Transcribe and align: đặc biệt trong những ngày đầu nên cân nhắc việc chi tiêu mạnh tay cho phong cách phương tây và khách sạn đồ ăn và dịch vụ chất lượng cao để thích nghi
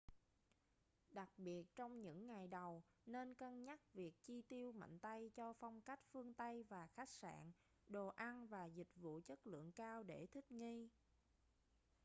đặc 1.11 1.29
biệt 1.37 1.75
trong 1.75 2.01
những 2.01 2.27
ngày 2.27 2.47
đầu 2.47 2.83
nên 3.05 3.33
cân 3.35 3.63
nhắc 3.65 3.79
việc 3.93 4.21
chi 4.23 4.41
tiêu 4.41 4.71
mạnh 4.71 4.99
tay 4.99 5.31
cho 5.33 5.53
phong 5.53 5.81
cách 5.81 5.99
phương 6.11 6.33
tây 6.33 6.63
và 6.69 6.87
khách 6.87 7.09
sạn 7.09 7.51
đồ 7.89 8.07
ăn 8.07 8.47
và 8.47 8.65
dịch 8.65 8.95
vụ 8.95 9.21
chất 9.25 9.47
lượng 9.47 9.71
cao 9.71 10.03
để 10.03 10.27
thích 10.31 10.51
nghi 10.51 10.89